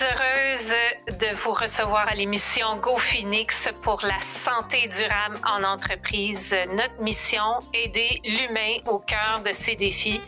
[0.00, 0.74] heureuse
[1.18, 6.54] de vous recevoir à l'émission Go Phoenix pour la santé durable en entreprise.
[6.74, 10.20] Notre mission, aider l'humain au cœur de ses défis,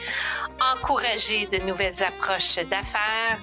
[0.74, 3.38] encourager de nouvelles approches d'affaires.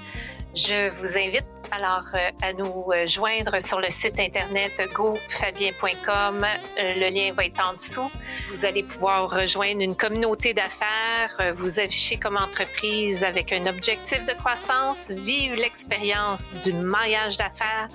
[0.54, 6.46] Je vous invite alors euh, à nous euh, joindre sur le site internet gofabien.com.
[6.80, 8.12] Euh, le lien va être en dessous.
[8.50, 14.34] Vous allez pouvoir rejoindre une communauté d'affaires, vous afficher comme entreprise avec un objectif de
[14.34, 17.88] croissance, vivre l'expérience du maillage d'affaires,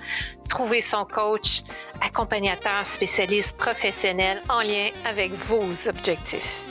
[0.49, 1.63] trouver son coach,
[2.01, 6.66] accompagnateur, spécialiste professionnel en lien avec vos objectifs.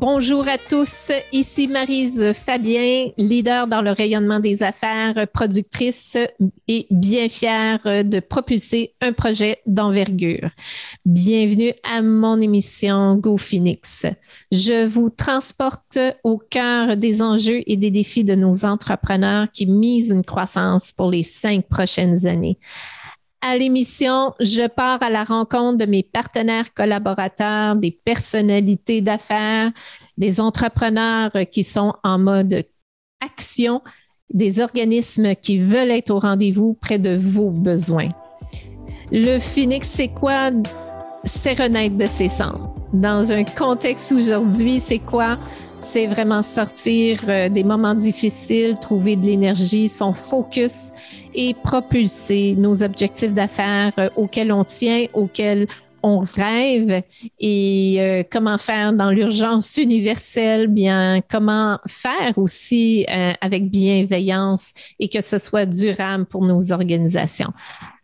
[0.00, 6.16] Bonjour à tous, ici Marise Fabien, leader dans le rayonnement des affaires, productrice
[6.68, 10.48] et bien fière de propulser un projet d'envergure.
[11.04, 14.06] Bienvenue à mon émission Go Phoenix.
[14.50, 20.12] Je vous transporte au cœur des enjeux et des défis de nos entrepreneurs qui misent
[20.12, 22.58] une croissance pour les cinq prochaines années.
[23.42, 29.72] À l'émission, je pars à la rencontre de mes partenaires collaborateurs, des personnalités d'affaires,
[30.18, 32.66] des entrepreneurs qui sont en mode
[33.24, 33.80] action,
[34.28, 38.10] des organismes qui veulent être au rendez-vous près de vos besoins.
[39.10, 40.50] Le Phoenix, c'est quoi?
[41.24, 42.74] C'est renaître de ses cendres.
[42.92, 45.38] Dans un contexte aujourd'hui, c'est quoi?
[45.80, 50.92] c'est vraiment sortir euh, des moments difficiles, trouver de l'énergie, son focus
[51.34, 55.66] et propulser nos objectifs d'affaires euh, auxquels on tient, auxquels
[56.02, 57.02] on rêve
[57.38, 63.06] et euh, comment faire dans l'urgence universelle, bien comment faire aussi
[63.40, 67.52] avec bienveillance et que ce soit durable pour nos organisations.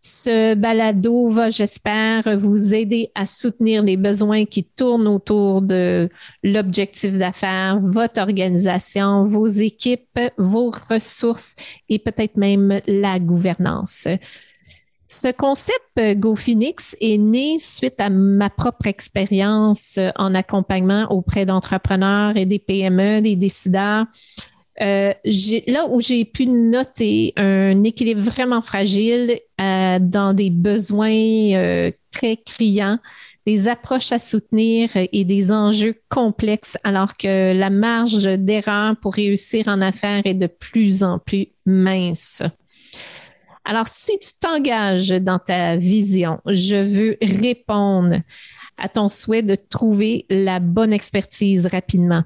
[0.08, 6.08] Ce balado va, j'espère, vous aider à soutenir les besoins qui tournent autour de
[6.44, 11.56] l'objectif d'affaires, votre organisation, vos équipes, vos ressources
[11.88, 14.06] et peut-être même la gouvernance.
[15.08, 22.46] Ce concept GoPhoenix est né suite à ma propre expérience en accompagnement auprès d'entrepreneurs et
[22.46, 24.06] des PME, des décideurs
[24.80, 25.14] euh,
[25.66, 32.36] là où j'ai pu noter un équilibre vraiment fragile euh, dans des besoins euh, très
[32.36, 32.98] criants,
[33.46, 39.68] des approches à soutenir et des enjeux complexes, alors que la marge d'erreur pour réussir
[39.68, 42.42] en affaires est de plus en plus mince.
[43.68, 48.20] Alors, si tu t'engages dans ta vision, je veux répondre
[48.78, 52.22] à ton souhait de trouver la bonne expertise rapidement.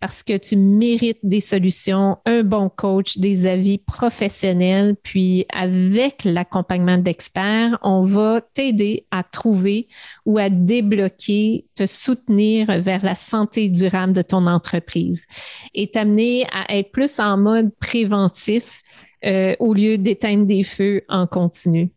[0.00, 6.96] Parce que tu mérites des solutions, un bon coach, des avis professionnels, puis avec l'accompagnement
[6.96, 9.88] d'experts, on va t'aider à trouver
[10.24, 15.26] ou à débloquer, te soutenir vers la santé durable de ton entreprise
[15.74, 18.82] et t'amener à être plus en mode préventif
[19.24, 21.90] euh, au lieu d'éteindre des feux en continu.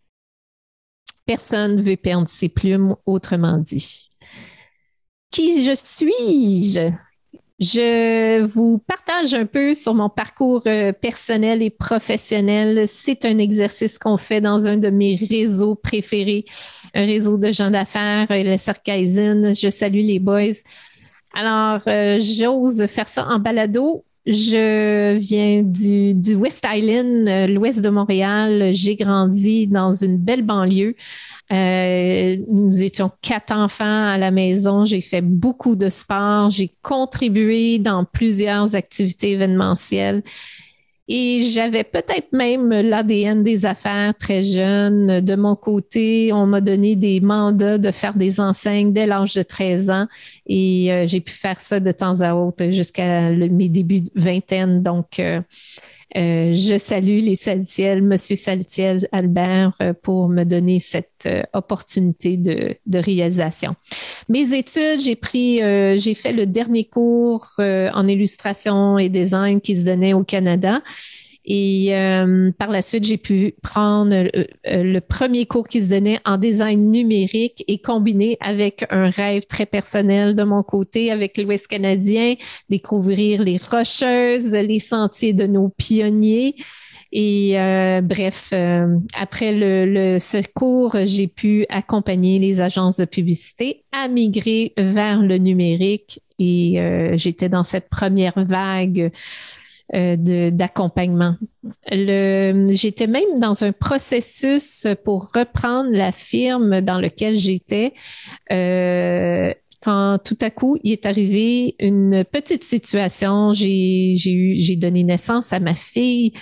[1.25, 4.09] Personne ne veut perdre ses plumes, autrement dit.
[5.29, 6.91] Qui je suis-je?
[7.59, 12.87] Je vous partage un peu sur mon parcours euh, personnel et professionnel.
[12.87, 16.45] C'est un exercice qu'on fait dans un de mes réseaux préférés,
[16.95, 19.53] un réseau de gens d'affaires, euh, le Sarkaisen.
[19.53, 20.63] Je salue les boys.
[21.33, 21.79] Alors,
[22.19, 28.71] j'ose faire ça en balado je viens du, du West Island, euh, l'ouest de Montréal.
[28.73, 30.95] J'ai grandi dans une belle banlieue.
[31.51, 34.85] Euh, nous étions quatre enfants à la maison.
[34.85, 36.51] J'ai fait beaucoup de sport.
[36.51, 40.21] J'ai contribué dans plusieurs activités événementielles.
[41.13, 45.19] Et j'avais peut-être même l'ADN des affaires très jeune.
[45.19, 49.41] De mon côté, on m'a donné des mandats de faire des enseignes dès l'âge de
[49.41, 50.07] 13 ans
[50.47, 54.83] et euh, j'ai pu faire ça de temps à autre jusqu'à mes débuts de vingtaine.
[54.83, 55.41] Donc, euh,
[56.17, 62.37] euh, je salue les Saltiel, Monsieur Saltiel Albert, euh, pour me donner cette euh, opportunité
[62.37, 63.75] de, de, réalisation.
[64.27, 65.57] Mes études, j'ai pris,
[65.97, 70.81] j'ai fait le dernier cours en illustration et design qui se donnait au Canada.
[71.45, 75.89] Et euh, par la suite, j'ai pu prendre euh, euh, le premier cours qui se
[75.89, 81.37] donnait en design numérique et combiner avec un rêve très personnel de mon côté avec
[81.37, 82.35] l'Ouest canadien,
[82.69, 86.55] découvrir les rocheuses, les sentiers de nos pionniers.
[87.13, 87.55] Et
[88.03, 88.53] bref,
[89.13, 95.21] après le, le, ce cours, j'ai pu accompagner les agences de publicité à migrer vers
[95.21, 96.81] le numérique et
[97.15, 99.11] j'étais dans cette première vague
[99.93, 101.35] d'accompagnement.
[101.89, 107.93] J'étais même dans un processus pour reprendre la firme dans laquelle j'étais.
[108.51, 109.53] Euh,
[109.83, 113.51] quand tout à coup, il est arrivé une petite situation.
[113.51, 116.33] J'ai eu, j'ai donné naissance à ma fille,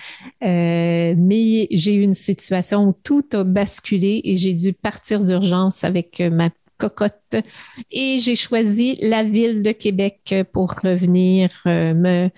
[0.44, 5.86] euh, mais j'ai eu une situation où tout a basculé et j'ai dû partir d'urgence
[5.86, 7.36] avec ma cocotte
[7.92, 12.30] et j'ai choisi la ville de Québec pour revenir euh, me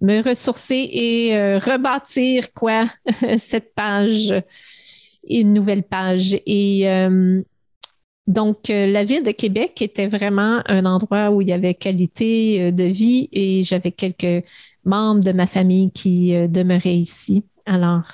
[0.00, 2.86] me ressourcer et euh, rebâtir quoi
[3.38, 4.34] cette page
[5.28, 7.42] une nouvelle page et euh,
[8.28, 12.72] donc, euh, la ville de Québec était vraiment un endroit où il y avait qualité
[12.72, 14.44] de vie et j'avais quelques
[14.84, 17.44] membres de ma famille qui demeuraient ici.
[17.66, 18.04] Alors,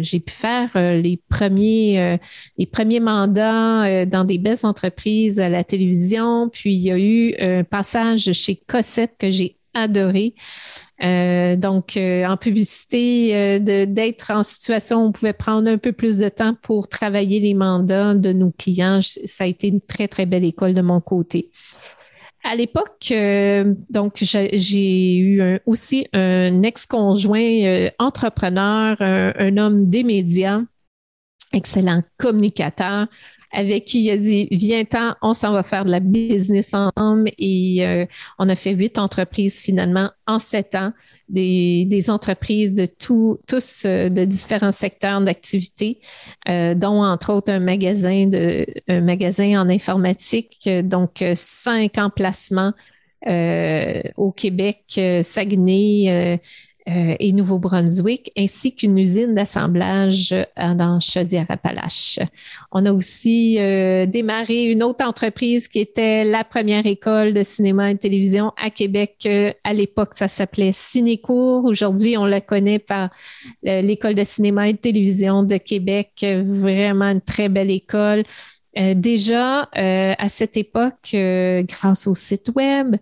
[0.00, 2.18] j'ai pu faire les premiers
[2.58, 6.48] les premiers mandats dans des belles entreprises à la télévision.
[6.48, 10.34] Puis, il y a eu un passage chez Cossette que j'ai adoré.
[11.02, 15.92] Euh, donc, euh, en publicité, euh, d'être en situation où on pouvait prendre un peu
[15.92, 20.08] plus de temps pour travailler les mandats de nos clients, ça a été une très,
[20.08, 21.50] très belle école de mon côté.
[22.44, 23.12] À l'époque,
[23.88, 30.60] donc j'ai eu aussi un ex-conjoint entrepreneur, un, homme des médias,
[31.52, 33.06] excellent communicateur,
[33.52, 37.30] avec qui il a dit Viens-t'en, on s'en va faire de la business ensemble.
[37.38, 38.06] Et euh,
[38.38, 40.92] on a fait huit entreprises finalement en sept ans,
[41.28, 46.00] des, des entreprises de tout, tous euh, de différents secteurs d'activité,
[46.48, 52.72] euh, dont entre autres un magasin de un magasin en informatique, donc cinq emplacements
[54.16, 56.40] au Québec, Saguenay.
[56.88, 62.18] Euh, et Nouveau-Brunswick, ainsi qu'une usine d'assemblage euh, dans Chaudière-Appalaches.
[62.72, 67.92] On a aussi euh, démarré une autre entreprise qui était la première école de cinéma
[67.92, 69.28] et de télévision à Québec.
[69.62, 71.66] à l'époque, ça s'appelait Cinécourt.
[71.66, 73.10] Aujourd'hui, on la connaît par
[73.62, 76.26] l'école de cinéma et de télévision de Québec.
[76.44, 78.24] Vraiment une très belle école.
[78.74, 82.96] déjà, à cette époque, grâce au site web,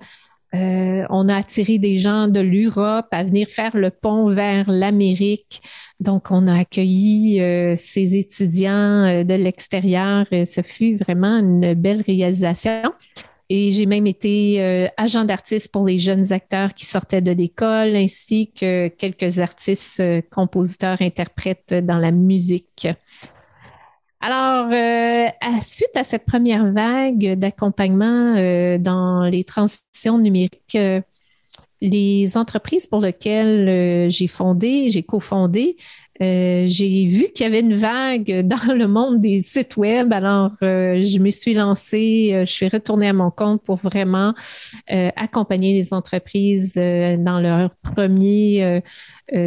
[0.55, 5.63] euh, on a attiré des gens de l'Europe à venir faire le pont vers l'Amérique.
[6.01, 10.27] Donc, on a accueilli euh, ces étudiants euh, de l'extérieur.
[10.31, 12.93] Ce fut vraiment une belle réalisation.
[13.53, 18.53] Et j'ai même été agent d'artiste pour les jeunes acteurs qui sortaient de l'école, ainsi
[18.53, 20.01] que quelques artistes,
[20.31, 22.87] compositeurs, interprètes dans la musique.
[24.21, 31.01] Alors, euh, à, suite à cette première vague d'accompagnement euh, dans les transitions numériques, euh,
[31.81, 35.79] les entreprises pour lesquelles j'ai fondé, j'ai cofondé,
[36.23, 40.13] euh, j'ai vu qu'il y avait une vague dans le monde des sites web.
[40.13, 44.35] Alors, euh, je me suis lancée, euh, je suis retournée à mon compte pour vraiment
[45.17, 48.83] accompagner les entreprises dans leur premier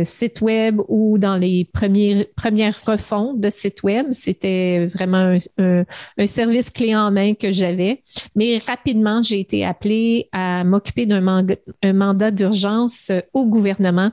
[0.04, 4.08] site web ou dans les premières refontes de sites web.
[4.12, 5.84] C'était vraiment un,
[6.26, 8.04] service clé en main que j'avais.
[8.36, 14.12] Mais rapidement, j'ai été appelée à m'occuper d'un mandat d'urgence au gouvernement.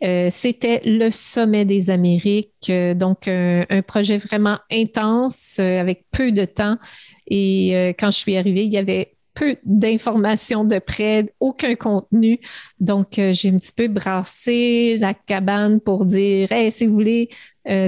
[0.00, 2.50] C'était le sommet des Amériques.
[2.70, 6.78] Euh, donc, un, projet vraiment intense euh, avec peu de temps.
[7.26, 12.38] Et euh, quand je suis arrivée, il y avait peu d'informations de près, aucun contenu.
[12.78, 17.30] Donc, j'ai un petit peu brassé la cabane pour dire, hey, si vous voulez,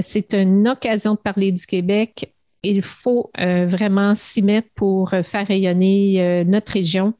[0.01, 2.33] c'est une occasion de parler du Québec.
[2.63, 7.13] Il faut vraiment s'y mettre pour faire rayonner notre région.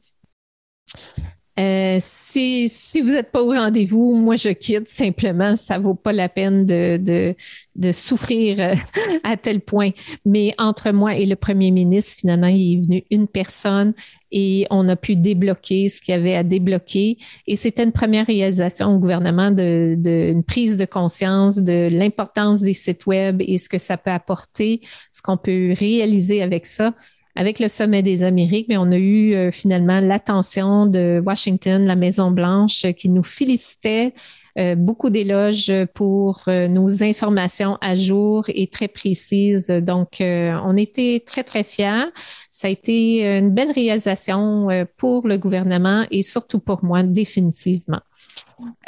[1.58, 5.56] Euh, si, si vous n'êtes pas au rendez-vous, moi je quitte simplement.
[5.56, 7.34] Ça vaut pas la peine de, de,
[7.74, 8.74] de souffrir euh,
[9.24, 9.90] à tel point.
[10.24, 13.92] Mais entre moi et le premier ministre, finalement, il est venu une personne
[14.30, 17.18] et on a pu débloquer ce qu'il y avait à débloquer.
[17.48, 22.74] Et c'était une première réalisation au gouvernement de, de prise de conscience de l'importance des
[22.74, 26.94] sites web et ce que ça peut apporter, ce qu'on peut réaliser avec ça
[27.38, 31.94] avec le sommet des Amériques, mais on a eu euh, finalement l'attention de Washington, la
[31.94, 34.12] Maison Blanche, euh, qui nous félicitait.
[34.58, 39.68] Euh, beaucoup d'éloges pour nos informations à jour et très précises.
[39.68, 42.10] Donc, on était très, très fiers.
[42.50, 44.66] Ça a été une belle réalisation
[44.96, 48.00] pour le gouvernement et surtout pour moi, définitivement.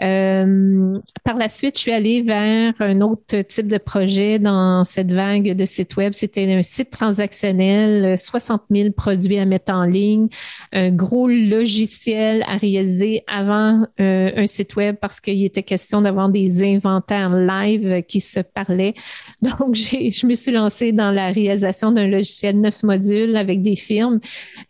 [0.03, 5.13] Euh, par la suite, je suis allée vers un autre type de projet dans cette
[5.13, 6.13] vague de sites web.
[6.15, 10.29] C'était un site transactionnel, 60 000 produits à mettre en ligne,
[10.73, 16.29] un gros logiciel à réaliser avant euh, un site web parce qu'il était question d'avoir
[16.29, 18.95] des inventaires live qui se parlaient.
[19.43, 24.21] Donc, je me suis lancée dans la réalisation d'un logiciel neuf modules avec des firmes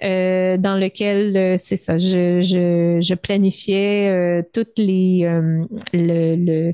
[0.02, 4.89] euh, dans lequel, c'est ça, je planifiais toutes les
[5.92, 6.72] le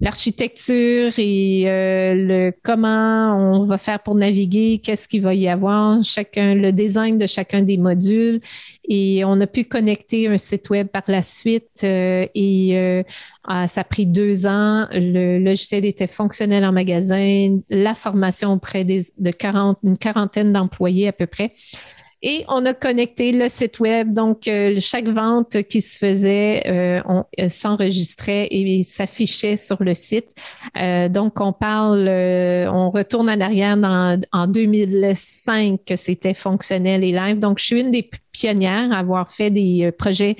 [0.00, 6.02] l'architecture et euh, le comment on va faire pour naviguer, qu'est-ce qu'il va y avoir,
[6.02, 8.40] chacun le design de chacun des modules
[8.88, 13.02] et on a pu connecter un site web par la suite euh, et euh,
[13.44, 14.86] ah, ça a pris deux ans.
[14.92, 21.08] Le logiciel était fonctionnel en magasin, la formation auprès des, de 40, une quarantaine d'employés
[21.08, 21.52] à peu près.
[22.22, 24.12] Et on a connecté le site web.
[24.12, 29.94] Donc, euh, chaque vente qui se faisait euh, on euh, s'enregistrait et s'affichait sur le
[29.94, 30.28] site.
[31.10, 37.38] donc, on parle, on retourne en arrière dans, en 2005 que c'était fonctionnel et live.
[37.38, 40.36] Donc, je suis une des pionnières à avoir fait des projets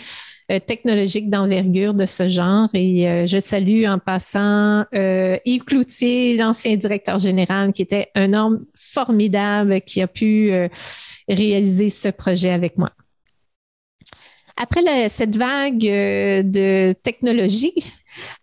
[0.50, 2.68] euh, technologique d'envergure de ce genre.
[2.74, 8.32] Et euh, je salue en passant euh, Yves Cloutier, l'ancien directeur général, qui était un
[8.34, 10.52] homme formidable qui a pu
[11.28, 12.90] réaliser ce projet avec moi.
[14.56, 17.74] Après cette vague de technologie,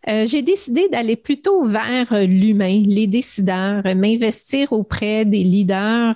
[0.07, 6.15] euh, j'ai décidé d'aller plutôt vers euh, l'humain, les décideurs, euh, m'investir auprès des leaders,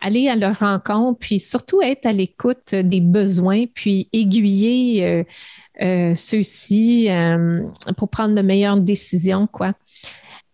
[0.00, 5.24] aller à leur rencontre, puis surtout être à l'écoute des besoins, puis aiguiller
[6.14, 7.08] ceux-ci
[7.96, 9.72] pour prendre de meilleures décisions, quoi.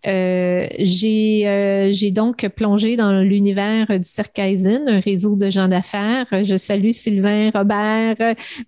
[0.07, 6.27] Euh, j'ai euh, j'ai donc plongé dans l'univers du Circaisen, un réseau de gens d'affaires.
[6.31, 8.17] Je salue Sylvain, Robert,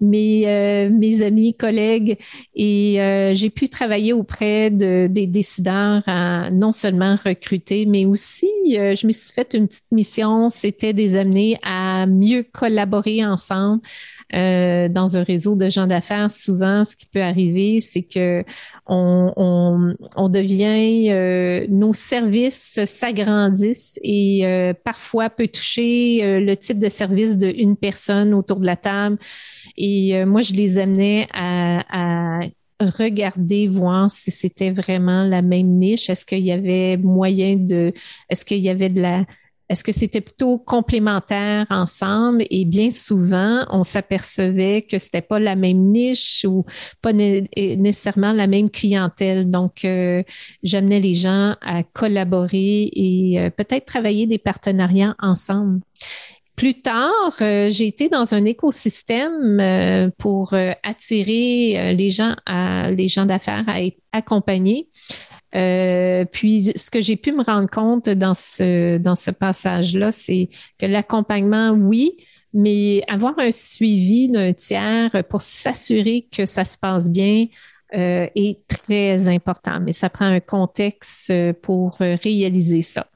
[0.00, 2.18] mes euh, mes amis, collègues,
[2.54, 2.98] et
[3.34, 9.12] j'ai pu travailler auprès de, des décideurs à non seulement recruter, mais aussi je me
[9.12, 13.80] suis fait une petite mission, c'était des amener à mieux collaborer ensemble,
[14.34, 18.44] euh, dans un réseau de gens d'affaires, souvent, ce qui peut arriver, c'est que
[18.86, 26.78] on, on, on devient, euh, nos services s'agrandissent et euh, parfois peut toucher le type
[26.78, 29.18] de service d'une personne autour de la table.
[29.76, 32.48] Et moi, je les amenais à, à
[32.80, 36.10] regarder, voir si c'était vraiment la même niche.
[36.10, 37.92] Est-ce qu'il y avait moyen de,
[38.28, 39.24] est-ce qu'il y avait de la,
[39.72, 42.44] est-ce que c'était plutôt complémentaire ensemble?
[42.50, 46.66] Et bien souvent, on s'apercevait que c'était pas la même niche ou
[47.00, 49.50] pas nécessairement la même clientèle.
[49.50, 50.22] Donc, euh,
[50.62, 55.80] j'amenais les gens à collaborer et euh, peut-être travailler des partenariats ensemble.
[56.54, 63.24] Plus tard, euh, j'ai été dans un écosystème pour attirer les gens à les gens
[63.24, 64.88] d'affaires à être accompagnés.
[65.54, 70.48] Euh, puis, ce que j'ai pu me rendre compte dans ce, dans ce passage-là, c'est
[70.78, 72.16] que l'accompagnement, oui,
[72.54, 77.46] mais avoir un suivi d'un tiers pour s'assurer que ça se passe bien
[77.94, 79.80] euh, est très important.
[79.80, 83.06] Mais ça prend un contexte euh, pour réaliser ça.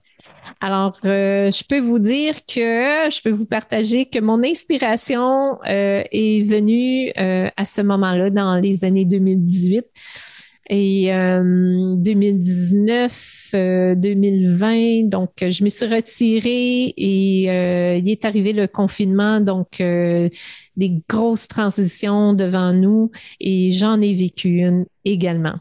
[0.61, 7.13] Alors, je peux vous dire que je peux vous partager que mon inspiration est venue
[7.15, 9.85] à ce moment-là, dans les années 2018.
[10.69, 18.53] Et 2019, euh, 2020, euh, donc je me suis retirée et euh, il est arrivé
[18.53, 25.55] le confinement, donc des grosses transitions devant nous et j'en ai vécu une également.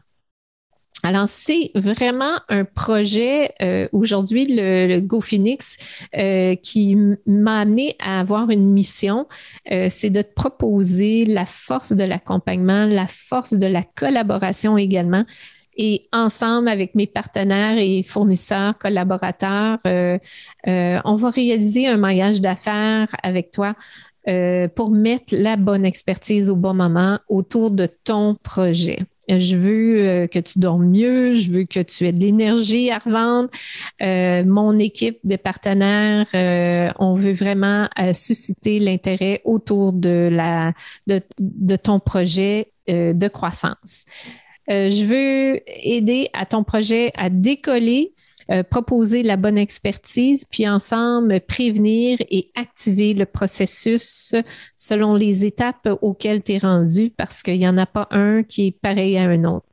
[1.06, 5.78] Alors, c'est vraiment un projet euh, aujourd'hui, le, le, Go Phoenix,
[6.18, 6.98] euh, qui
[7.28, 9.28] m'a amené à avoir une mission.
[9.72, 15.26] Euh, c'est de te proposer la force de l'accompagnement, la force de la collaboration également.
[15.78, 23.52] Et ensemble avec mes partenaires et fournisseurs, collaborateurs, on va réaliser un maillage d'affaires avec
[23.52, 23.76] toi
[24.74, 29.00] pour mettre la bonne expertise au bon moment autour de ton projet.
[29.28, 33.00] Je veux euh, que tu dormes mieux, je veux que tu aies de l'énergie à
[33.00, 33.50] revendre.
[34.02, 40.74] Euh, mon équipe de partenaires, euh, on veut vraiment susciter l'intérêt autour de la
[41.08, 44.06] de, de ton projet de croissance.
[44.68, 48.14] je veux aider à ton projet à décoller
[48.52, 54.36] euh, proposer la bonne expertise, puis ensemble prévenir et activer le processus
[54.76, 58.68] selon les étapes auxquelles tu es rendu parce qu'il n'y en a pas un qui
[58.68, 59.66] est pareil à un autre.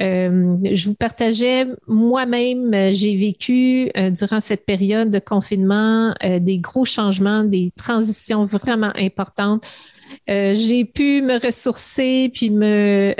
[0.00, 6.84] Euh, je vous partageais moi-même, j'ai vécu euh, durant cette période de confinement des gros
[6.84, 9.66] changements, des transitions vraiment importantes.
[10.28, 13.14] j'ai pu me ressourcer puis me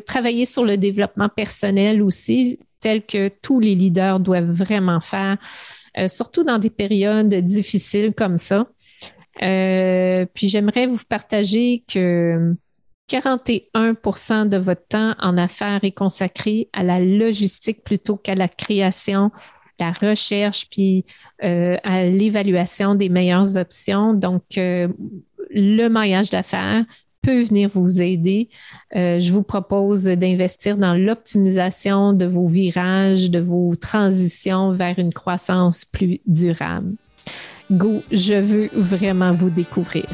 [0.00, 5.38] travailler sur le développement personnel aussi tel que tous les leaders doivent vraiment faire,
[5.96, 8.66] euh, surtout dans des périodes difficiles comme ça.
[9.42, 12.54] Euh, puis j'aimerais vous partager que
[13.10, 19.30] 41% de votre temps en affaires est consacré à la logistique plutôt qu'à la création,
[19.80, 21.06] la recherche, puis
[21.42, 24.12] euh, à l'évaluation des meilleures options.
[24.12, 26.84] Donc, le maillage d'affaires,
[27.24, 28.48] peut venir vous aider.
[28.94, 35.12] Euh, je vous propose d'investir dans l'optimisation de vos virages, de vos transitions vers une
[35.12, 36.94] croissance plus durable.
[37.70, 40.06] Go, je veux vraiment vous découvrir.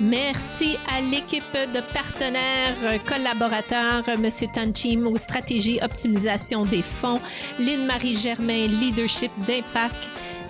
[0.00, 1.42] Merci à l'équipe
[1.74, 4.28] de partenaires, collaborateurs, M.
[4.54, 7.20] Tanchim aux stratégies optimisation des fonds,
[7.58, 9.96] Lynne-Marie Germain, leadership d'impact,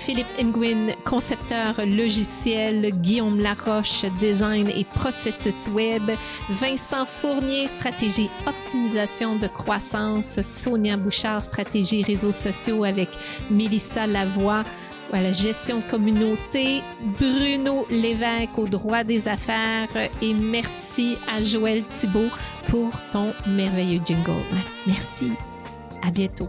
[0.08, 6.10] Philippe Nguyen, concepteur logiciel, Guillaume Laroche, design et processus web,
[6.48, 13.10] Vincent Fournier, stratégie optimisation de croissance, Sonia Bouchard, stratégie réseaux sociaux avec
[13.50, 14.64] Mélissa Lavoie,
[15.10, 16.82] voilà, gestion de communauté,
[17.20, 22.30] Bruno Lévesque au droit des affaires et merci à Joël Thibault
[22.68, 24.32] pour ton merveilleux jingle.
[24.86, 25.32] Merci.
[26.00, 26.48] À bientôt.